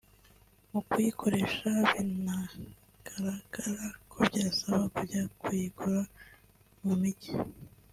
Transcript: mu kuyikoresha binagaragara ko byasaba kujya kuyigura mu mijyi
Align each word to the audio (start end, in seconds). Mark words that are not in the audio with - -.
mu 0.71 0.81
kuyikoresha 0.89 1.69
binagaragara 1.91 3.85
ko 4.11 4.17
byasaba 4.29 4.83
kujya 4.95 5.21
kuyigura 5.39 5.99
mu 6.83 6.93
mijyi 7.01 7.33